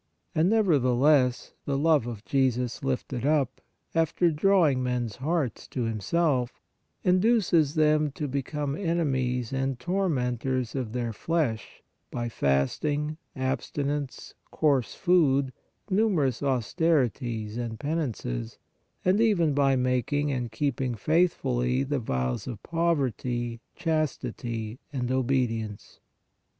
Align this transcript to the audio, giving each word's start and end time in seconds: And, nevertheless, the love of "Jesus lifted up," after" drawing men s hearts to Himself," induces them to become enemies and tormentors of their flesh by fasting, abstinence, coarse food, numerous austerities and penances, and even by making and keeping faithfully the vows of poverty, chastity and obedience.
And, 0.33 0.49
nevertheless, 0.49 1.53
the 1.65 1.77
love 1.77 2.07
of 2.07 2.25
"Jesus 2.25 2.83
lifted 2.83 3.23
up," 3.23 3.61
after" 3.93 4.31
drawing 4.31 4.81
men 4.81 5.05
s 5.05 5.17
hearts 5.17 5.67
to 5.67 5.83
Himself," 5.83 6.59
induces 7.03 7.75
them 7.75 8.09
to 8.13 8.27
become 8.27 8.75
enemies 8.75 9.53
and 9.53 9.79
tormentors 9.79 10.73
of 10.73 10.93
their 10.93 11.13
flesh 11.13 11.83
by 12.09 12.29
fasting, 12.29 13.17
abstinence, 13.35 14.33
coarse 14.49 14.95
food, 14.95 15.53
numerous 15.87 16.41
austerities 16.41 17.55
and 17.55 17.79
penances, 17.79 18.57
and 19.05 19.21
even 19.21 19.53
by 19.53 19.75
making 19.75 20.31
and 20.31 20.51
keeping 20.51 20.95
faithfully 20.95 21.83
the 21.83 21.99
vows 21.99 22.47
of 22.47 22.63
poverty, 22.63 23.59
chastity 23.75 24.79
and 24.91 25.11
obedience. 25.11 25.99